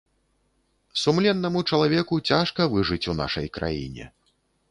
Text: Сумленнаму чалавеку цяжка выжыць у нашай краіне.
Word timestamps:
Сумленнаму 1.01 1.61
чалавеку 1.75 2.15
цяжка 2.33 2.67
выжыць 2.73 3.01
у 3.13 3.17
нашай 3.23 3.47
краіне. 3.59 4.09